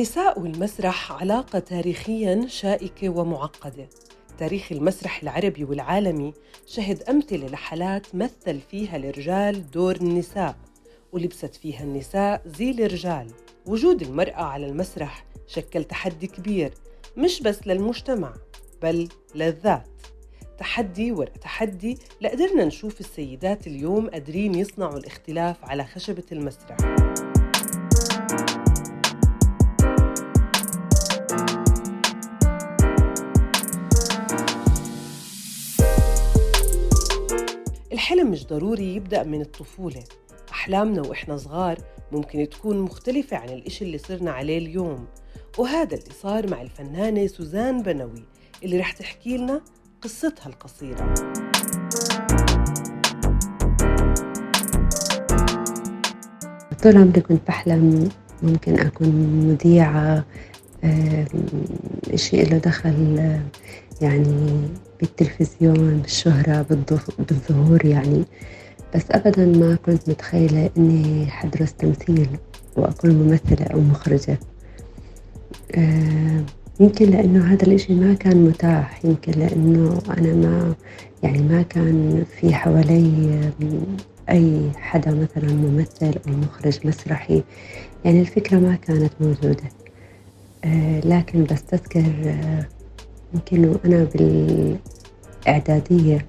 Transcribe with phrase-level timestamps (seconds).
[0.00, 3.88] النساء والمسرح علاقة تاريخياً شائكة ومعقدة
[4.38, 6.32] تاريخ المسرح العربي والعالمي
[6.66, 10.56] شهد أمثلة لحالات مثل فيها الرجال دور النساء
[11.12, 13.26] ولبست فيها النساء زي الرجال
[13.66, 16.74] وجود المرأة على المسرح شكل تحدي كبير
[17.16, 18.34] مش بس للمجتمع
[18.82, 19.88] بل للذات.
[20.58, 26.99] تحدي ورا تحدي لقدرنا نشوف السيدات اليوم قادرين يصنعوا الاختلاف على خشبة المسرح.
[38.30, 40.02] مش ضروري يبدأ من الطفولة.
[40.52, 41.78] أحلامنا وإحنا صغار
[42.12, 45.06] ممكن تكون مختلفة عن الإشي اللي صرنا عليه اليوم.
[45.58, 48.24] وهذا اللي صار مع الفنانة سوزان بنوي
[48.64, 49.60] اللي رح تحكي لنا
[50.02, 51.14] قصتها القصيرة.
[56.82, 58.08] طول عمري كنت بحلم
[58.42, 59.08] ممكن أكون
[59.48, 60.24] مذيعة
[62.14, 63.40] شيء له دخل
[64.00, 64.68] يعني
[65.00, 66.66] بالتلفزيون بالشهرة
[67.18, 68.24] بالظهور يعني.
[68.94, 72.28] بس أبدا ما كنت متخيلة إني حدرس تمثيل
[72.76, 74.38] وأكون ممثلة أو مخرجة.
[76.80, 79.04] يمكن لأنه هذا الإشي ما كان متاح.
[79.04, 80.74] يمكن لأنه أنا ما
[81.22, 83.40] يعني ما كان في حوالي
[84.30, 87.42] أي حدا مثلا ممثل أو مخرج مسرحي.
[88.04, 89.64] يعني الفكرة ما كانت موجودة.
[91.04, 92.04] لكن بستذكر
[93.34, 94.04] يمكن وأنا
[95.46, 96.26] بالإعدادية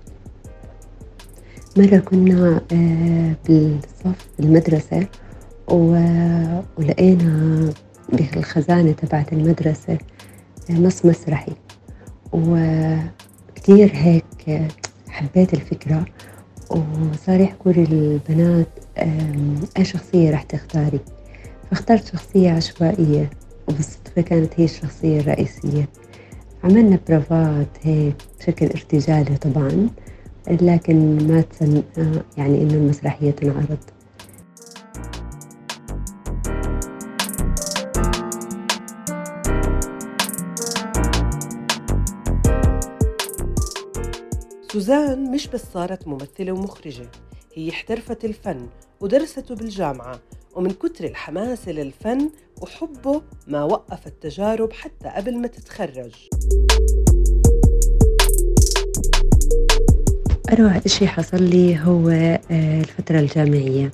[1.77, 2.61] مرة كنا
[3.47, 5.07] بالصف المدرسة
[6.77, 7.69] ولقينا
[8.13, 9.97] بالخزانة تبعت المدرسة
[10.69, 11.53] نص مسرحي
[12.33, 14.61] وكتير هيك
[15.09, 16.05] حبيت الفكرة
[16.69, 18.67] وصار يحكوا لي البنات
[19.77, 20.99] أي شخصية رح تختاري
[21.71, 23.29] فاخترت شخصية عشوائية
[23.67, 25.89] وبالصدفة كانت هي الشخصية الرئيسية.
[26.63, 29.89] عملنا برافات هيك بشكل ارتجالي طبعا
[30.47, 31.83] لكن ما تسن
[32.37, 33.77] يعني إنه المسرحية تنعرض.
[44.71, 47.11] سوزان مش بس صارت ممثلة ومخرجة
[47.53, 48.67] هي احترفت الفن
[49.01, 50.19] ودرسته بالجامعة
[50.55, 52.29] ومن كتر الحماس للفن
[52.61, 56.11] وحبه ما وقف التجارب حتى قبل ما تتخرج.
[60.53, 62.09] أروع إشي حصل لي هو
[62.51, 63.91] الفترة الجامعية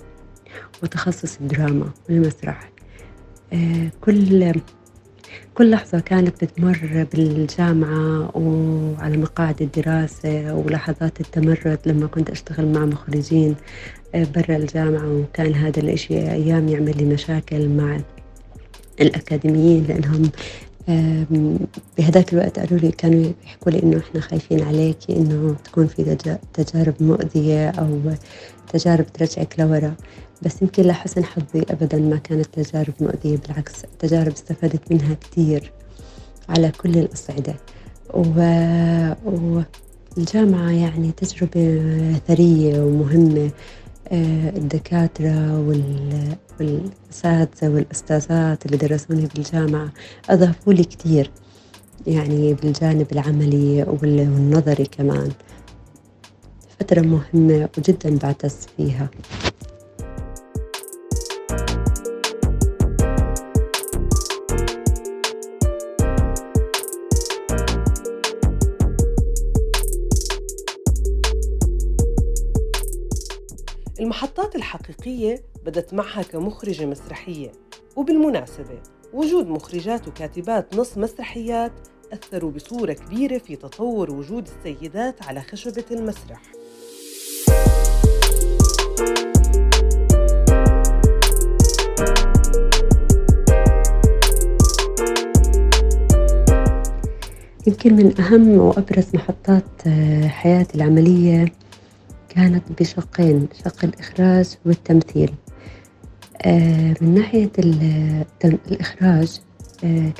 [0.83, 2.71] وتخصص الدراما والمسرح.
[4.01, 4.53] كل
[5.55, 13.55] كل لحظة كانت بتمر بالجامعة وعلى مقاعد الدراسة ولحظات التمرد لما كنت أشتغل مع مخرجين
[14.13, 15.07] برا الجامعة.
[15.07, 17.97] وكان هذا الإشي أيام يعمل لي مشاكل مع
[19.01, 20.31] الأكاديميين لأنهم
[21.97, 26.17] بهذاك الوقت قالوا لي كانوا يحكوا لي إنه إحنا خايفين عليكي إنه تكون في
[26.53, 27.99] تجارب مؤذية أو
[28.73, 29.95] تجارب ترجعك لورا.
[30.41, 35.71] بس يمكن لحسن حظي أبدا ما كانت تجارب مؤذية بالعكس تجارب استفدت منها كثير
[36.49, 37.55] على كل الأصعدة.
[38.13, 38.39] و...
[40.17, 41.81] والجامعة يعني تجربة
[42.27, 43.49] ثرية ومهمة
[44.57, 45.59] الدكاترة
[46.59, 49.89] والأساتذة والأستاذات اللي درسوني بالجامعة
[50.29, 51.31] أضافوا لي كثير
[52.07, 55.31] يعني بالجانب العملي والنظري كمان.
[56.79, 59.09] فترة مهمة وجدا بعتز فيها.
[75.07, 77.51] الحقيقية بدت معها كمخرجة مسرحية.
[77.95, 78.81] وبالمناسبة
[79.13, 81.71] وجود مخرجات وكاتبات نص مسرحيات
[82.13, 86.41] أثروا بصورة كبيرة في تطور وجود السيدات على خشبة المسرح.
[97.67, 99.87] يمكن من أهم وأبرز محطات
[100.25, 101.45] حياتي العملية
[102.37, 105.33] كانت بشقين شق الإخراج والتمثيل.
[107.01, 107.51] من ناحية
[108.45, 109.39] الإخراج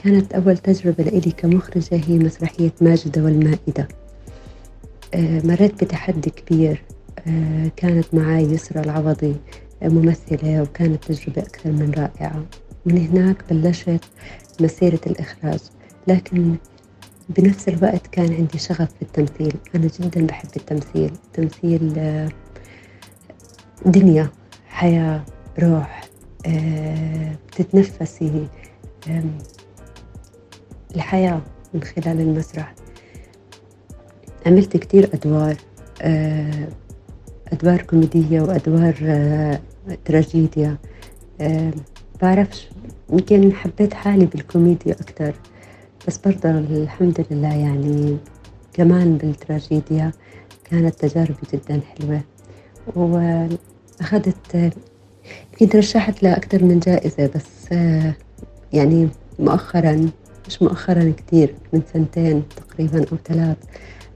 [0.03, 3.87] كانت أول تجربة لإلي كمخرجة هي مسرحية ماجدة والمائدة.
[5.15, 6.83] مريت بتحدي كبير.
[7.75, 9.35] كانت معي يسرى العوضي
[9.81, 12.45] ممثلة وكانت تجربة أكثر من رائعة.
[12.85, 14.03] من هناك بلشت
[14.61, 15.59] مسيرة الإخراج
[16.07, 16.55] لكن
[17.29, 19.53] بنفس الوقت كان عندي شغف في التمثيل.
[19.75, 21.11] أنا جدا بحب التمثيل.
[21.25, 21.93] التمثيل
[23.85, 24.29] دنيا
[24.67, 25.25] حياة
[25.59, 26.01] روح
[27.47, 28.47] بتتنفسي
[30.95, 31.41] الحياة
[31.73, 32.73] من خلال المسرح.
[34.45, 35.55] عملت كتير أدوار
[36.01, 36.67] آه،
[37.47, 39.59] أدوار كوميدية وأدوار آه،
[40.05, 40.77] تراجيديا
[42.21, 42.69] بعرفش
[43.09, 45.33] يمكن حبيت حالي بالكوميديا أكتر.
[46.07, 48.17] بس برضه الحمد لله يعني
[48.73, 50.11] كمان بالتراجيديا
[50.71, 52.21] كانت تجاربي جدا حلوة.
[52.95, 54.55] وأخذت
[55.51, 57.71] يمكن ترشحت لأكثر من جائزة بس
[58.73, 59.09] يعني
[59.39, 60.09] مؤخرا
[60.47, 63.57] مش مؤخرا كتير من سنتين تقريبا أو ثلاث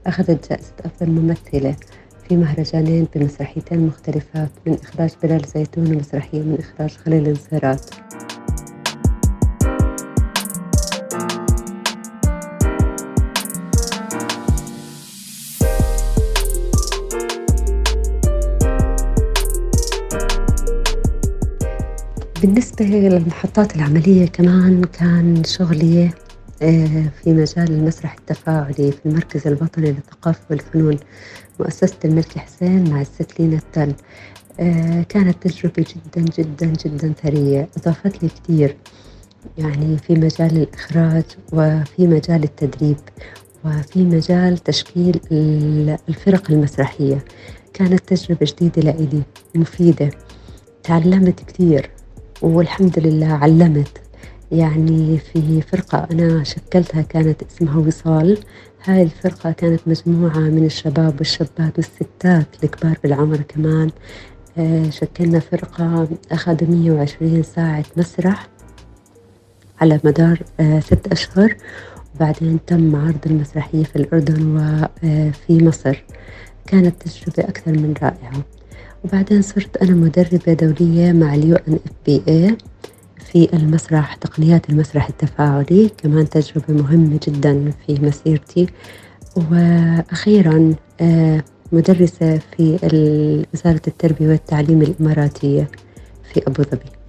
[0.06, 1.76] أخذت جائزة أفضل ممثلة
[2.28, 7.90] في مهرجانين بمسرحيتين مختلفات من إخراج بلال زيتون ومسرحية من إخراج خليل انصارات
[22.42, 26.10] بالنسبة للمحطات العملية كمان كان شغلي
[26.62, 30.98] آه، في مجال المسرح التفاعلي في المركز الوطني للثقافة والفنون
[31.60, 33.94] مؤسسة الملك حسين مع الست لينا التل
[34.60, 38.76] آه، كانت تجربة جدا جدا جدا ثرية أضافت لي كثير.
[39.58, 42.98] يعني في مجال الإخراج وفي مجال التدريب
[43.64, 45.20] وفي مجال تشكيل
[46.08, 47.24] الفرق المسرحية.
[47.74, 49.22] كانت تجربة جديدة لإلي
[49.54, 50.10] مفيدة
[50.82, 51.90] تعلمت كثير.
[52.42, 54.00] والحمد لله علمت.
[54.52, 58.38] يعني في فرقة أنا شكلتها كانت اسمها وصال.
[58.84, 63.90] هاي الفرقة كانت مجموعة من الشباب والشابات والستات الكبار بالعمر كمان.
[64.58, 68.48] آه، شكلنا فرقة أخذوا 120 ساعة مسرح
[69.80, 71.56] على مدار آه، ست أشهر.
[72.14, 76.04] وبعدين تم عرض المسرحية في الأردن وفي مصر.
[76.66, 78.61] كانت تجربة أكثر من رائعة.
[79.04, 82.56] وبعدين صرت أنا مدربة دولية مع ال UNFPA
[83.32, 88.66] في المسرح تقنيات المسرح التفاعلي كمان تجربة مهمة جدا في مسيرتي.
[89.36, 92.78] وأخيرا آه، مدرسة في
[93.54, 95.70] وزارة التربية والتعليم الإماراتية
[96.32, 97.01] في أبو ظبي.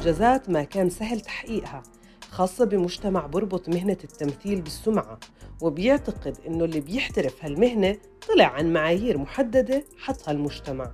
[0.00, 1.82] الإنجازات ما كان سهل تحقيقها
[2.30, 5.18] خاصة بمجتمع بربط مهنة التمثيل بالسمعة
[5.60, 7.96] وبيعتقد إنه اللي بيحترف هالمهنة
[8.28, 10.92] طلع عن معايير محددة حطها المجتمع.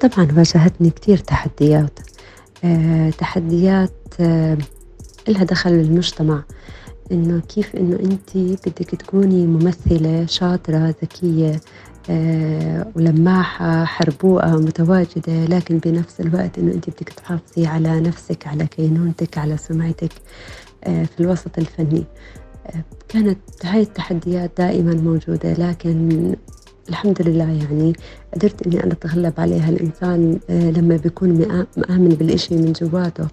[0.00, 2.00] طبعا واجهتني كثير تحديات.
[2.64, 4.58] أه تحديات أه
[5.28, 6.44] إلها دخل بالمجتمع
[7.12, 11.60] إنه كيف إنه أنت بدك تكوني ممثلة شاطرة ذكية آه،
[12.96, 19.56] ولماحة حربوقة متواجدة لكن بنفس الوقت إنه أنت بدك تحافظي على نفسك على كينونتك على
[19.56, 20.12] سمعتك
[20.84, 22.04] آه، في الوسط الفني.
[22.66, 26.34] آه، كانت هاي التحديات دائما موجودة لكن
[26.88, 27.92] الحمد لله يعني
[28.34, 29.68] قدرت إني أنا أتغلب عليها.
[29.68, 31.38] الإنسان لما بيكون
[31.76, 33.26] مآمن بالإشي من جواته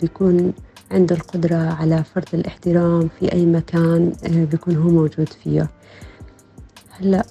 [0.00, 0.52] بيكون
[0.90, 4.12] عنده القدرة على فرض الاحترام في أي مكان
[4.50, 5.70] بيكون هو موجود فيه.
[6.90, 7.26] هلأ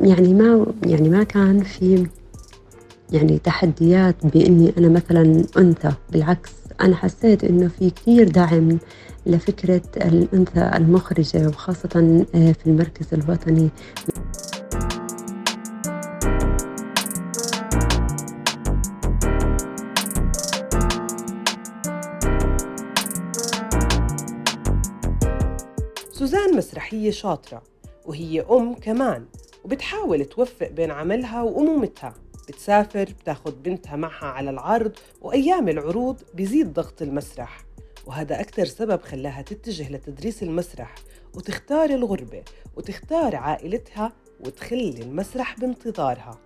[0.00, 2.06] يعني ما يعني ما كان في
[3.12, 5.92] يعني تحديات بإني أنا مثلا أنثى.
[6.12, 6.50] بالعكس
[6.80, 8.78] أنا حسيت إنه في كثير دعم
[9.26, 13.68] لفكرة الأنثى المخرجة وخاصة آه، في المركز الوطني.
[26.12, 27.62] سوزان مسرحية شاطرة
[28.06, 29.24] وهي أم كمان.
[29.66, 32.14] وبتحاول توفق بين عملها وأمومتها.
[32.48, 37.64] بتسافر بتاخد بنتها معها على العرض وأيام العروض بيزيد ضغط المسرح.
[38.06, 40.94] وهذا أكثر سبب خلاها تتجه لتدريس المسرح
[41.34, 42.42] وتختار الغربة
[42.76, 46.40] وتختار عائلتها وتخلي المسرح بانتظارها.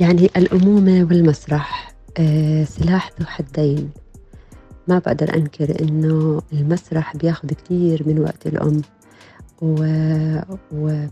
[0.00, 3.90] يعني الأمومة والمسرح آه، سلاح ذو حدين.
[4.88, 8.82] ما بقدر أنكر إنه المسرح بياخد كثير من وقت الأم.
[9.62, 9.74] و...
[10.72, 11.06] و...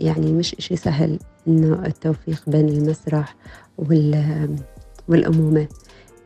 [0.00, 1.18] يعني مش إشي سهل
[1.48, 3.36] إنه التوفيق بين المسرح
[3.78, 4.56] وال...
[5.08, 5.68] والأمومة.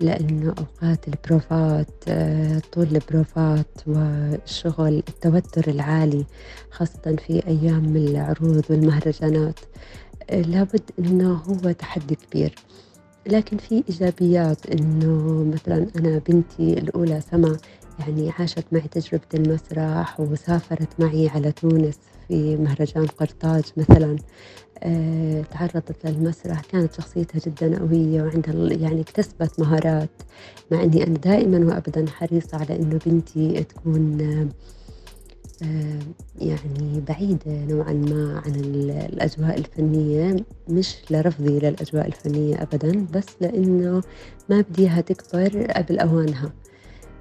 [0.00, 6.24] لأنه أوقات البروفات آه، طول البروفات والشغل التوتر العالي
[6.70, 9.60] خاصة في أيام العروض والمهرجانات
[10.32, 12.54] لابد إنه هو تحدي كبير.
[13.26, 17.56] لكن في إيجابيات إنه مثلا أنا بنتي الأولى سما
[17.98, 24.16] يعني عاشت معي تجربة المسرح وسافرت معي على تونس في مهرجان قرطاج مثلا.
[24.82, 30.10] آه، تعرضت للمسرح كانت شخصيتها جدا قوية وعندها يعني اكتسبت مهارات
[30.70, 34.18] مع أني أنا دائما وأبدا حريصة على أنه بنتي تكون
[36.38, 40.36] يعني بعيدة نوعا ما عن الأجواء الفنية
[40.68, 44.02] مش لرفضي للأجواء الفنية أبدا بس لأنه
[44.48, 46.52] ما بديها تكبر قبل أوانها.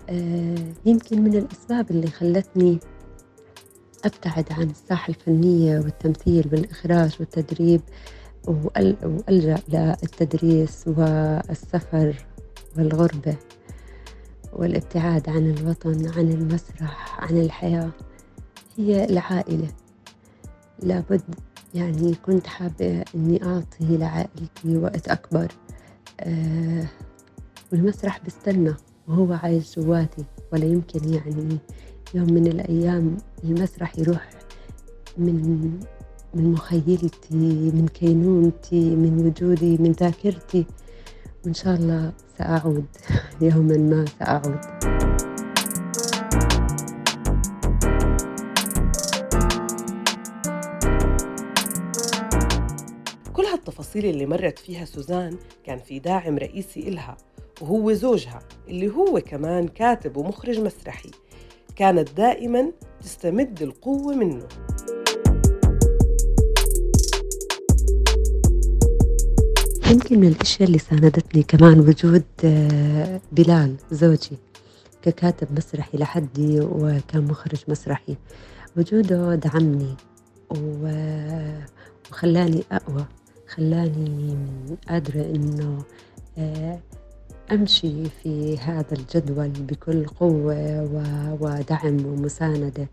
[0.10, 2.80] آه، يمكن من الأسباب اللي خلتني
[4.06, 7.82] أبتعد عن الساحة الفنية والتمثيل والإخراج والتدريب
[8.48, 12.26] وألجأ للتدريس والسفر
[12.78, 13.36] والغربة
[14.54, 17.90] والابتعاد عن الوطن عن المسرح عن الحياة.
[18.78, 19.68] هي العائلة
[20.84, 21.22] لابد
[21.74, 25.48] يعني كنت حابة إني أعطي لعائلتي وقت أكبر.
[26.20, 26.86] آه
[27.72, 28.74] والمسرح بستنى
[29.08, 31.58] وهو عايش جواتي ولا يمكن يعني
[32.14, 34.30] يوم من الأيام المسرح يروح
[35.18, 35.72] من
[36.34, 40.66] من مخيلتي من كينونتي من وجودي من ذاكرتي.
[41.46, 42.86] وإن شاء الله سأعود.
[43.42, 45.07] يوما ما سأعود.
[53.88, 57.18] كل هالتفاصيل اللي مرت فيها سوزان كان في داعم رئيسي إلها
[57.62, 61.12] وهو زوجها اللي هو كمان كاتب ومخرج مسرحي.
[61.76, 64.48] كانت دائما تستمد القوة منه.
[69.92, 74.38] يمكن من الأشياء اللي ساندتني كمان وجود آه، بلال زوجي
[75.02, 78.18] ككاتب مسرحي لحدي وكان مخرج مسرحي.
[78.78, 79.96] وجوده دعمني
[82.12, 83.06] وخلاني أقوى.
[83.48, 84.38] خلاني
[84.90, 85.84] قادرة إنه
[86.38, 86.80] آه،
[87.52, 90.84] أمشي في هذا الجدول بكل قوة
[91.42, 92.88] ودعم ومساندة.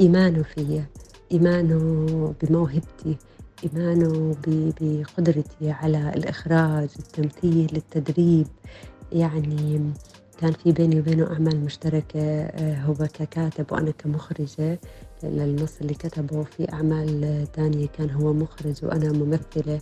[0.00, 0.84] إيمانه فيا
[1.32, 3.16] إيمانه بموهبتي
[3.64, 8.46] إيمانه بقدرتي على الإخراج التمثيل التدريب.
[9.12, 9.92] يعني
[10.40, 14.78] كان في بيني وبينه أعمال مشتركة آه، هو ككاتب وأنا كمخرجة
[15.22, 19.80] للنص اللي كتبه في أعمال تانية كان هو مخرج وأنا ممثلة.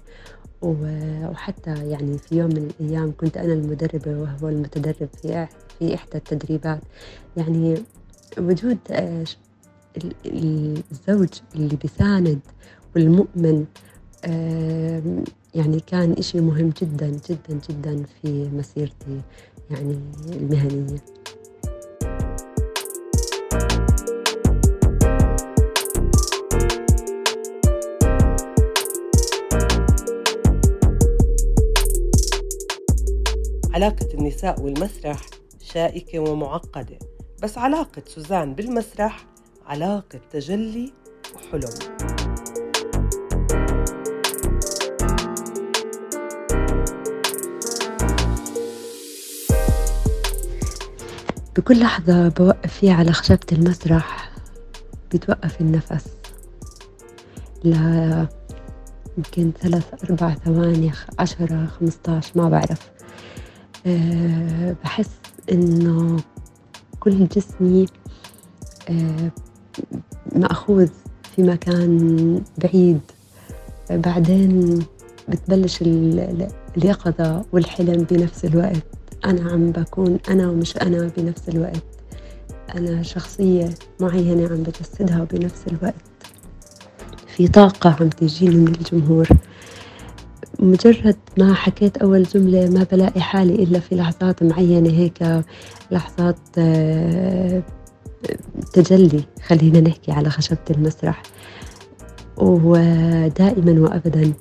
[0.62, 5.46] وحتى يعني في يوم من الأيام كنت أنا المدربة وهو المتدرب في
[5.78, 6.80] في إحدى التدريبات.
[7.36, 7.82] يعني
[8.38, 9.24] وجود آه،
[10.26, 12.40] الزوج اللي بيساند
[12.96, 13.64] والمؤمن
[15.54, 19.20] يعني كان إشي مهم جدا جدا جدا في مسيرتي.
[19.70, 20.00] يعني
[20.32, 21.04] المهنية
[33.74, 35.20] علاقة النساء والمسرح
[35.60, 36.98] شائكة ومعقدة
[37.42, 39.26] بس علاقة سوزان بالمسرح
[39.66, 40.92] علاقة تجلي
[41.34, 42.17] وحلم.
[51.58, 54.30] بكل لحظة بوقف فيها على خشبة المسرح
[55.12, 56.06] بيتوقف النفس.
[57.64, 57.74] ل
[59.18, 62.90] يمكن ثلاث أربع ثواني عشرة خمسطاش ما بعرف.
[63.86, 65.10] أه بحس
[65.52, 66.16] إنه
[67.00, 67.86] كل جسمي
[68.88, 69.30] أه
[70.36, 70.88] مأخوذ
[71.36, 73.00] في مكان بعيد.
[73.90, 74.78] بعدين
[75.28, 75.78] بتبلش
[76.76, 78.97] اليقظة والحلم بنفس الوقت.
[79.24, 81.82] أنا عم بكون أنا ومش أنا بنفس الوقت.
[82.74, 83.68] أنا شخصية
[84.00, 85.94] معينة عم بجسدها بنفس الوقت.
[87.26, 89.28] في طاقة عم تجيني من الجمهور.
[90.58, 95.42] مجرد ما حكيت أول جملة ما بلاقي حالي إلا في لحظات معينة هيك
[95.90, 97.62] لحظات آه،
[98.72, 99.24] تجلي.
[99.46, 101.22] خلينا نحكي على خشبة المسرح.
[102.36, 104.32] ودائما وأبدا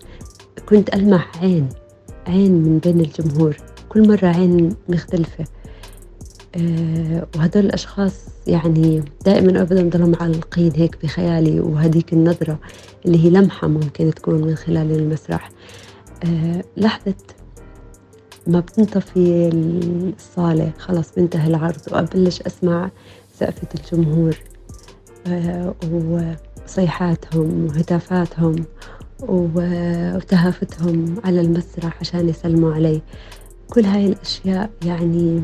[0.70, 1.70] كنت ألمح عين
[2.28, 3.58] عين من بين الجمهور.
[3.98, 5.46] كل مرة عين مختلفة.
[6.56, 8.14] أه وهدول الأشخاص
[8.48, 12.60] يعني دائما أبدا ضلوا معلقين هيك بخيالي وهديك النظرة
[13.06, 15.50] اللي هي لمحة ممكن تكون من خلال المسرح.
[16.26, 17.14] أه لحظة
[18.48, 19.50] ما بتنطفي
[20.18, 22.92] الصالة خلاص بينتهي العرض وأبلش أسمع
[23.40, 24.38] سقفة الجمهور
[25.28, 25.76] أه
[26.66, 28.56] وصيحاتهم وهتافاتهم
[29.30, 33.02] وتهافتهم على المسرح عشان يسلموا علي
[33.74, 35.44] كل هاي الأشياء يعني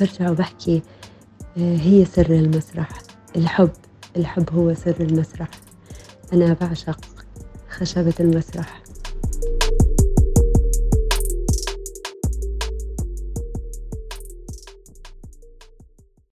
[0.00, 0.82] برجع وبحكي
[1.56, 2.88] هي سر المسرح.
[3.36, 3.70] الحب
[4.16, 5.48] الحب هو سر المسرح.
[6.32, 7.00] أنا بعشق
[7.70, 8.82] خشبة المسرح.